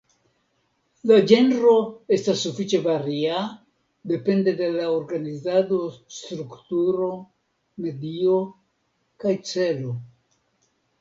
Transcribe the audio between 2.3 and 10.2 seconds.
sufiĉe varia, depende de la organizado, strukturo, medio kaj celo.